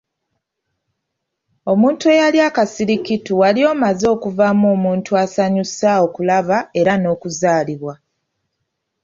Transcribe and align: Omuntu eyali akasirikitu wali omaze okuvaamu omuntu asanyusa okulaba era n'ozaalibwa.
Omuntu 1.71 2.03
eyali 2.13 2.39
akasirikitu 2.49 3.31
wali 3.41 3.61
omaze 3.71 4.05
okuvaamu 4.15 4.65
omuntu 4.75 5.11
asanyusa 5.23 5.89
okulaba 6.05 6.57
era 6.79 6.93
n'ozaalibwa. 6.97 7.93